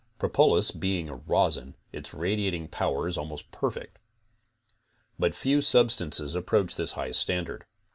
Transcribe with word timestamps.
Propolis, 0.17 0.71
being 0.71 1.09
a 1.11 1.15
rosin 1.17 1.75
its 1.93 2.11
radiating 2.11 2.67
power 2.67 3.07
is 3.07 3.19
almost 3.19 3.51
perfect. 3.51 3.99
But 5.19 5.35
few 5.35 5.61
substances 5.61 6.33
approach 6.33 6.73
this 6.75 6.93
high 6.93 7.11
standard. 7.11 7.67